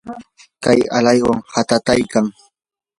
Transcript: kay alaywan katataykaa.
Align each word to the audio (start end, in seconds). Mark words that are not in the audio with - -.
kay 0.63 0.79
alaywan 0.97 1.39
katataykaa. 1.53 2.27